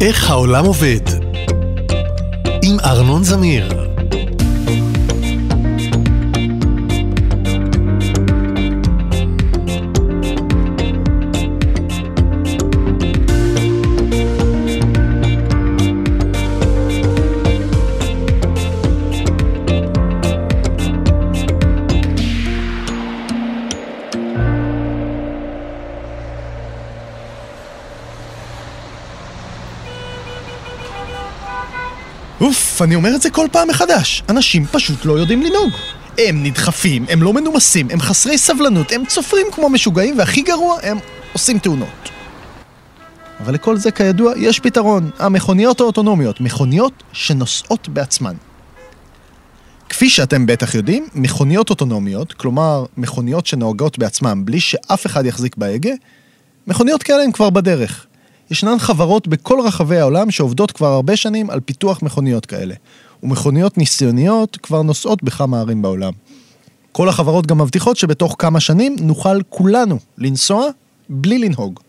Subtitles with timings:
[0.00, 1.00] איך העולם עובד?
[2.62, 3.89] עם ארנון זמיר.
[32.40, 34.22] אוף, אני אומר את זה כל פעם מחדש.
[34.28, 35.70] אנשים פשוט לא יודעים לנהוג.
[36.18, 40.98] הם נדחפים, הם לא מנומסים, הם חסרי סבלנות, הם צופרים כמו משוגעים, והכי גרוע, הם
[41.32, 42.10] עושים תאונות.
[43.40, 45.10] אבל לכל זה, כידוע, יש פתרון.
[45.18, 48.34] המכוניות האוטונומיות, מכוניות שנוסעות בעצמן.
[49.88, 55.92] כפי שאתם בטח יודעים, מכוניות אוטונומיות, כלומר, מכוניות שנוהגות בעצמן בלי שאף אחד יחזיק בהגה,
[56.66, 58.06] מכוניות כאלה הן כבר בדרך.
[58.50, 62.74] ישנן חברות בכל רחבי העולם שעובדות כבר הרבה שנים על פיתוח מכוניות כאלה.
[63.22, 66.12] ומכוניות ניסיוניות כבר נוסעות בכמה ערים בעולם.
[66.92, 70.68] כל החברות גם מבטיחות שבתוך כמה שנים נוכל כולנו לנסוע
[71.08, 71.80] בלי לנהוג.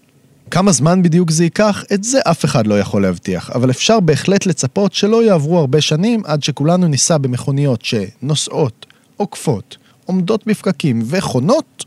[0.52, 4.46] כמה זמן בדיוק זה ייקח, את זה אף אחד לא יכול להבטיח, אבל אפשר בהחלט
[4.46, 8.86] לצפות שלא יעברו הרבה שנים עד שכולנו ניסע במכוניות שנוסעות,
[9.18, 11.86] עוקפות, עומדות בפקקים וחונות,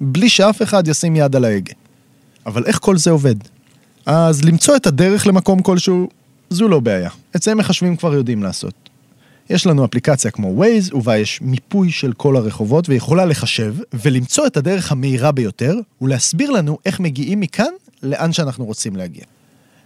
[0.00, 1.72] בלי שאף אחד ישים יד על ההגה.
[2.46, 3.36] אבל איך כל זה עובד?
[4.06, 6.08] אז למצוא את הדרך למקום כלשהו,
[6.50, 7.10] זו לא בעיה.
[7.36, 8.74] את זה מחשבים כבר יודעים לעשות.
[9.50, 14.56] יש לנו אפליקציה כמו Waze, ובה יש מיפוי של כל הרחובות, ויכולה לחשב ולמצוא את
[14.56, 19.24] הדרך המהירה ביותר, ולהסביר לנו איך מגיעים מכאן לאן שאנחנו רוצים להגיע.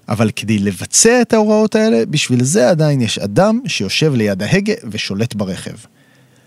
[0.08, 5.34] אבל כדי לבצע את ההוראות האלה, בשביל זה עדיין יש אדם שיושב ליד ההגה ושולט
[5.34, 5.76] ברכב.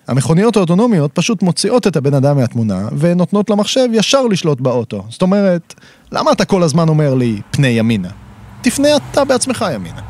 [0.08, 5.06] המכוניות האוטונומיות פשוט מוציאות את הבן אדם מהתמונה ונותנות למחשב ישר לשלוט באוטו.
[5.10, 5.74] זאת אומרת,
[6.12, 8.10] למה אתה כל הזמן אומר לי פנה ימינה?
[8.62, 10.02] תפנה אתה בעצמך ימינה.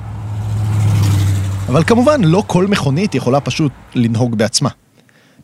[1.67, 4.69] אבל כמובן, לא כל מכונית יכולה פשוט לנהוג בעצמה.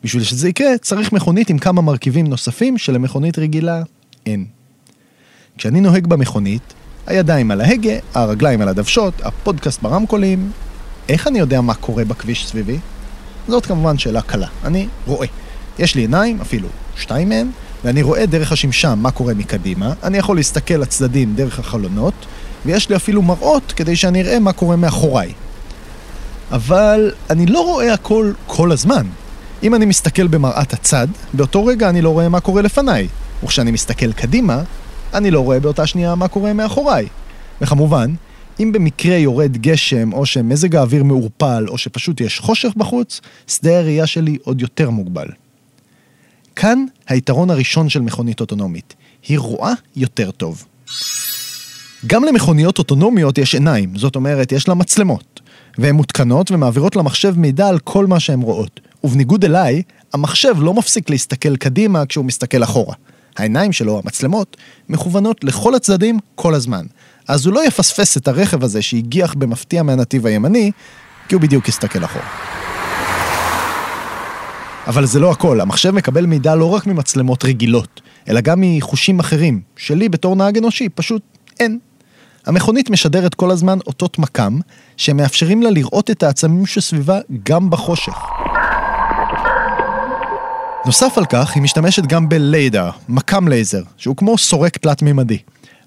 [0.04, 3.82] בשביל שזה יקרה, צריך מכונית עם כמה מרכיבים נוספים שלמכונית רגילה
[4.26, 4.44] אין.
[5.58, 6.74] כשאני נוהג במכונית,
[7.06, 10.50] הידיים על ההגה, הרגליים על הדוושות, הפודקאסט ברמקולים,
[11.08, 12.78] איך אני יודע מה קורה בכביש סביבי?
[13.50, 14.46] זאת כמובן שאלה קלה.
[14.64, 15.26] אני רואה.
[15.78, 17.50] יש לי עיניים, אפילו שתיים מהן,
[17.84, 22.14] ואני רואה דרך השמשה מה קורה מקדימה, אני יכול להסתכל לצדדים דרך החלונות,
[22.66, 25.32] ויש לי אפילו מראות כדי שאני אראה מה קורה מאחוריי.
[26.52, 29.06] אבל אני לא רואה הכל כל הזמן.
[29.62, 33.08] אם אני מסתכל במראת הצד, באותו רגע אני לא רואה מה קורה לפניי.
[33.44, 34.62] וכשאני מסתכל קדימה,
[35.14, 37.06] אני לא רואה באותה שנייה מה קורה מאחוריי.
[37.60, 38.14] וכמובן,
[38.62, 44.06] אם במקרה יורד גשם, או שמזג האוויר מעורפל, או שפשוט יש חושך בחוץ, שדה הראייה
[44.06, 45.28] שלי עוד יותר מוגבל.
[46.56, 48.94] כאן היתרון הראשון של מכונית אוטונומית,
[49.28, 50.64] היא רואה יותר טוב.
[52.06, 55.40] גם למכוניות אוטונומיות יש עיניים, זאת אומרת, יש לה מצלמות,
[55.78, 58.80] והן מותקנות ומעבירות למחשב מידע על כל מה שהן רואות.
[59.04, 59.82] ובניגוד אליי,
[60.12, 62.94] המחשב לא מפסיק להסתכל קדימה כשהוא מסתכל אחורה.
[63.36, 64.56] העיניים שלו, המצלמות,
[64.88, 66.86] מכוונות לכל הצדדים כל הזמן.
[67.30, 70.70] אז הוא לא יפספס את הרכב הזה שהגיח במפתיע מהנתיב הימני,
[71.28, 72.24] כי הוא בדיוק יסתכל אחורה.
[74.86, 79.60] אבל זה לא הכל, המחשב מקבל מידע לא רק ממצלמות רגילות, אלא גם מחושים אחרים,
[79.76, 81.22] שלי בתור נהג אנושי פשוט
[81.60, 81.78] אין.
[82.46, 84.58] המכונית משדרת כל הזמן אותות מקם,
[84.96, 88.18] שמאפשרים לה לראות את העצמים שסביבה גם בחושך.
[90.86, 95.38] נוסף על כך, היא משתמשת גם ב lidar, מקם לייזר, שהוא כמו סורק תלת-ממדי.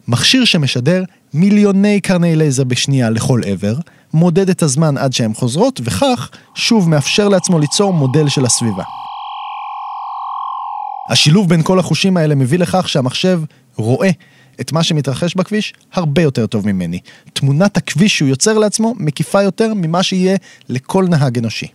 [0.07, 1.03] מכשיר שמשדר
[1.33, 3.75] מיליוני קרני לייזר בשנייה לכל עבר,
[4.13, 8.83] מודד את הזמן עד שהן חוזרות, וכך שוב מאפשר לעצמו ליצור מודל של הסביבה.
[11.09, 13.41] השילוב בין כל החושים האלה מביא לכך שהמחשב
[13.75, 14.09] רואה
[14.61, 16.99] את מה שמתרחש בכביש הרבה יותר טוב ממני.
[17.33, 20.37] תמונת הכביש שהוא יוצר לעצמו מקיפה יותר ממה שיהיה
[20.69, 21.67] לכל נהג אנושי.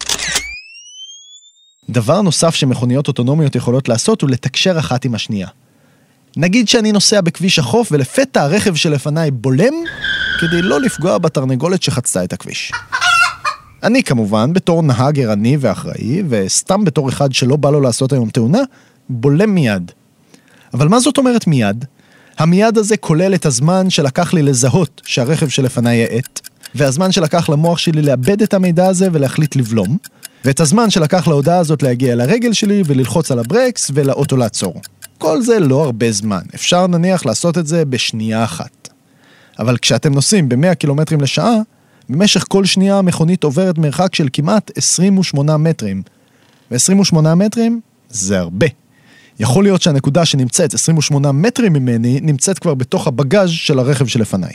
[1.90, 5.48] דבר נוסף שמכוניות אוטונומיות יכולות לעשות הוא לתקשר אחת עם השנייה.
[6.40, 9.75] נגיד שאני נוסע בכביש החוף ולפתע הרכב שלפניי בולם
[10.40, 12.73] כדי לא לפגוע בתרנגולת שחצתה את הכביש.
[13.82, 18.58] אני כמובן, בתור נהג ערני ואחראי, וסתם בתור אחד שלא בא לו לעשות היום תאונה,
[19.08, 19.93] בולם מיד.
[20.75, 21.85] אבל מה זאת אומרת מיד?
[22.38, 26.41] המיד הזה כולל את הזמן שלקח לי לזהות שהרכב שלפניי האט,
[26.75, 29.96] והזמן שלקח למוח שלי לאבד את המידע הזה ולהחליט לבלום,
[30.44, 34.81] ואת הזמן שלקח להודעה הזאת להגיע לרגל שלי וללחוץ על הברקס ולאוטו לעצור.
[35.19, 38.88] כל זה לא הרבה זמן, אפשר נניח לעשות את זה בשנייה אחת.
[39.59, 41.55] אבל כשאתם נוסעים ב-100 קילומטרים לשעה,
[42.09, 46.03] במשך כל שנייה המכונית עוברת מרחק של כמעט 28 מטרים.
[46.70, 48.67] ו-28 מטרים זה הרבה.
[49.41, 54.53] יכול להיות שהנקודה שנמצאת 28 מטרים ממני נמצאת כבר בתוך הבגאז' של הרכב שלפניי.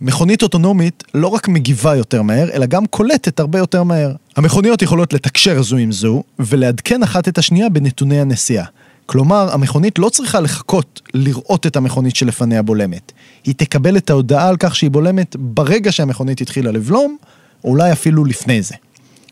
[0.00, 4.12] מכונית אוטונומית לא רק מגיבה יותר מהר, אלא גם קולטת הרבה יותר מהר.
[4.36, 8.64] המכוניות יכולות לתקשר זו עם זו, ולעדכן אחת את השנייה בנתוני הנסיעה.
[9.06, 13.12] כלומר, המכונית לא צריכה לחכות לראות את המכונית שלפניה בולמת.
[13.44, 17.16] היא תקבל את ההודעה על כך שהיא בולמת ברגע שהמכונית התחילה לבלום,
[17.64, 18.74] או אולי אפילו לפני זה.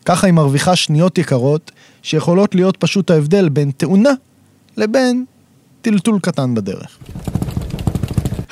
[0.05, 1.71] ככה היא מרוויחה שניות יקרות,
[2.01, 4.11] שיכולות להיות פשוט ההבדל בין תאונה
[4.77, 5.25] לבין
[5.81, 6.97] טלטול קטן בדרך.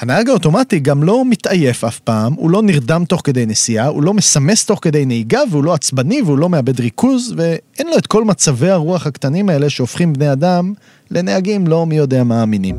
[0.02, 4.14] הנהג האוטומטי גם לא מתעייף אף פעם, הוא לא נרדם תוך כדי נסיעה, הוא לא
[4.14, 8.26] מסמס תוך כדי נהיגה, והוא לא עצבני והוא לא מאבד ריכוז, ואין לו את כל
[8.26, 10.74] מצבי הרוח הקטנים האלה שהופכים בני אדם
[11.12, 12.76] לנהגים לא מי יודע מה אמינים.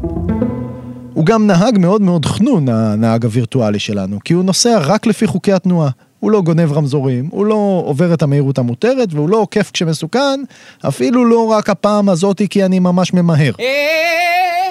[1.15, 5.53] הוא גם נהג מאוד מאוד חנון, הנהג הווירטואלי שלנו, כי הוא נוסע רק לפי חוקי
[5.53, 5.91] התנועה.
[6.21, 10.41] הוא לא גונב רמזורים, הוא לא עובר את המהירות המותרת, והוא לא עוקף כשמסוכן,
[10.89, 13.53] אפילו לא רק הפעם הזאתי כי אני ממש ממהר.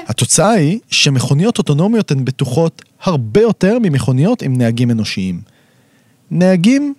[0.07, 5.41] התוצאה היא שמכוניות אוטונומיות הן בטוחות הרבה יותר ממכוניות עם נהגים אנושיים.
[6.31, 6.93] נהגים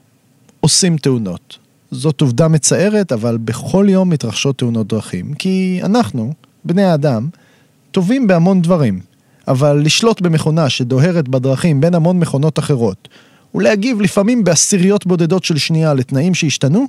[0.61, 1.59] עושים תאונות.
[1.91, 6.33] זאת עובדה מצערת, אבל בכל יום מתרחשות תאונות דרכים, כי אנחנו,
[6.65, 7.29] בני האדם,
[7.91, 9.01] טובים בהמון דברים.
[9.49, 13.09] אבל לשלוט במכונה שדוהרת בדרכים בין המון מכונות אחרות,
[13.55, 16.87] ולהגיב לפעמים בעשיריות בודדות של שנייה לתנאים שהשתנו,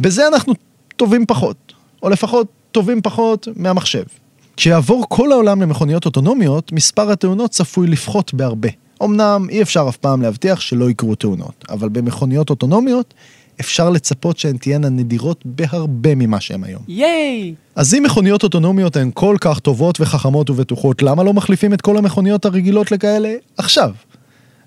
[0.00, 0.54] בזה אנחנו
[0.96, 1.72] טובים פחות,
[2.02, 4.02] או לפחות טובים פחות מהמחשב.
[4.56, 8.68] כשיעבור כל העולם למכוניות אוטונומיות, מספר התאונות צפוי לפחות בהרבה.
[9.02, 13.14] אמנם אי אפשר אף פעם להבטיח שלא יקרו תאונות, אבל במכוניות אוטונומיות
[13.60, 16.82] אפשר לצפות שהן תהיינה נדירות בהרבה ממה שהן היום.
[16.88, 17.54] ייי!
[17.74, 21.96] אז אם מכוניות אוטונומיות הן כל כך טובות וחכמות ובטוחות, למה לא מחליפים את כל
[21.96, 23.90] המכוניות הרגילות לכאלה עכשיו?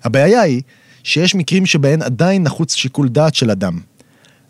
[0.04, 0.62] הבעיה היא
[1.02, 3.78] שיש מקרים שבהן עדיין נחוץ שיקול דעת של אדם.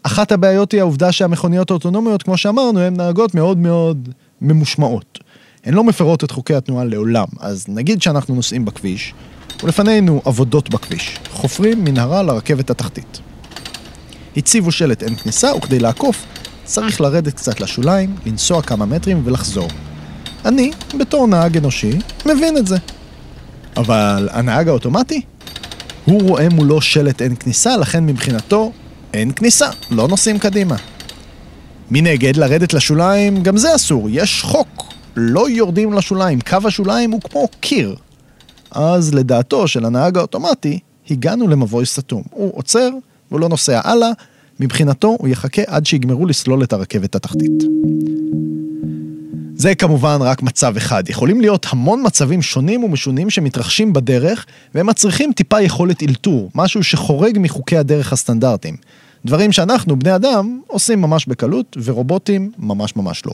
[0.02, 4.08] אחת הבעיות היא העובדה שהמכוניות האוטונומיות, כמו שאמרנו, הן נהגות מאוד מאוד
[4.40, 5.19] ממושמעות.
[5.64, 9.14] הן לא מפרות את חוקי התנועה לעולם, אז נגיד שאנחנו נוסעים בכביש,
[9.62, 13.20] ולפנינו עבודות בכביש, חופרים מנהרה לרכבת התחתית.
[14.36, 16.26] הציבו שלט אין כניסה, וכדי לעקוף,
[16.64, 19.68] צריך לרדת קצת לשוליים, לנסוע כמה מטרים ולחזור.
[20.44, 22.76] אני, בתור נהג אנושי, מבין את זה.
[23.76, 25.20] אבל הנהג האוטומטי?
[26.04, 28.72] הוא רואה מולו שלט אין כניסה, לכן מבחינתו
[29.14, 30.76] אין כניסה, לא נוסעים קדימה.
[31.90, 34.84] מנגד, לרדת לשוליים, גם זה אסור, יש חוק.
[35.16, 37.96] לא יורדים לשוליים, קו השוליים הוא כמו קיר.
[38.70, 40.78] אז לדעתו של הנהג האוטומטי,
[41.10, 42.22] הגענו למבוי סתום.
[42.30, 42.88] הוא עוצר,
[43.30, 44.10] והוא לא נוסע הלאה,
[44.60, 47.62] מבחינתו הוא יחכה עד שיגמרו לסלול את הרכבת התחתית.
[49.54, 51.08] זה כמובן רק מצב אחד.
[51.08, 57.38] יכולים להיות המון מצבים שונים ומשונים שמתרחשים בדרך, והם מצריכים טיפה יכולת אלתור, משהו שחורג
[57.40, 58.76] מחוקי הדרך הסטנדרטיים.
[59.24, 63.32] דברים שאנחנו, בני אדם, עושים ממש בקלות, ורובוטים ממש ממש לא.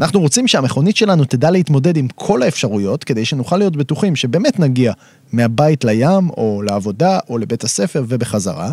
[0.00, 4.92] אנחנו רוצים שהמכונית שלנו תדע להתמודד עם כל האפשרויות, כדי שנוכל להיות בטוחים שבאמת נגיע
[5.32, 8.72] מהבית לים, או לעבודה, או לבית הספר ובחזרה,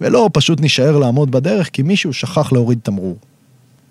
[0.00, 3.16] ולא פשוט נישאר לעמוד בדרך כי מישהו שכח להוריד תמרור.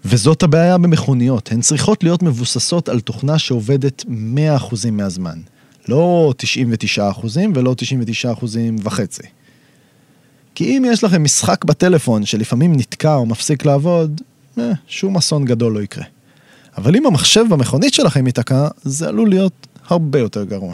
[0.05, 5.39] וזאת הבעיה במכוניות, הן צריכות להיות מבוססות על תוכנה שעובדת 100% מהזמן.
[5.89, 6.33] לא
[6.97, 7.01] 99%
[7.55, 7.75] ולא
[8.41, 8.45] 99%
[8.83, 9.23] וחצי.
[10.55, 14.21] כי אם יש לכם משחק בטלפון שלפעמים נתקע או מפסיק לעבוד,
[14.57, 16.03] אה, שום אסון גדול לא יקרה.
[16.77, 20.73] אבל אם המחשב במכונית שלכם ייתקע, זה עלול להיות הרבה יותר גרוע.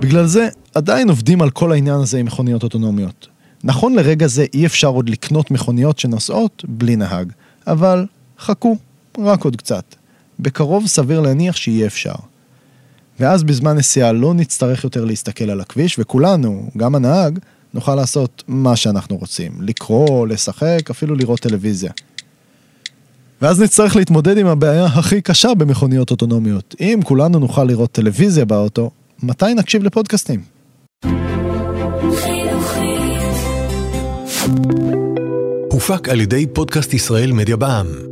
[0.00, 3.28] בגלל זה, עדיין עובדים על כל העניין הזה עם מכוניות אוטונומיות.
[3.64, 7.32] נכון לרגע זה אי אפשר עוד לקנות מכוניות שנוסעות בלי נהג,
[7.66, 8.06] אבל
[8.38, 8.76] חכו,
[9.18, 9.94] רק עוד קצת.
[10.40, 12.14] בקרוב סביר להניח שיהיה אפשר.
[13.20, 17.38] ואז בזמן נסיעה לא נצטרך יותר להסתכל על הכביש, וכולנו, גם הנהג,
[17.74, 19.52] נוכל לעשות מה שאנחנו רוצים.
[19.60, 21.90] לקרוא, לשחק, אפילו לראות טלוויזיה.
[23.42, 26.74] ואז נצטרך להתמודד עם הבעיה הכי קשה במכוניות אוטונומיות.
[26.80, 28.90] אם כולנו נוכל לראות טלוויזיה באוטו,
[29.22, 30.40] מתי נקשיב לפודקאסטים?
[35.70, 38.11] הופק על ידי פודקאסט ישראל מדיה בע"מ.